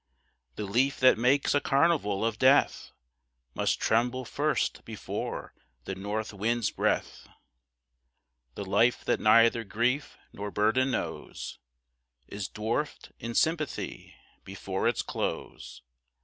The 0.55 0.65
leaf 0.65 0.99
that 1.01 1.15
makes 1.19 1.53
a 1.53 1.61
carnival 1.61 2.25
of 2.25 2.39
death 2.39 2.89
Must 3.53 3.79
tremble 3.79 4.25
first 4.25 4.83
before 4.83 5.53
the 5.85 5.93
north 5.93 6.33
wind's 6.33 6.71
breath. 6.71 7.27
The 8.55 8.65
life 8.65 9.05
that 9.05 9.19
neither 9.19 9.63
grief 9.63 10.17
nor 10.33 10.49
burden 10.49 10.89
knows 10.89 11.59
Is 12.27 12.47
dwarfed 12.49 13.11
in 13.19 13.35
sympathy 13.35 14.15
before 14.43 14.87
its 14.87 15.03
close. 15.03 15.83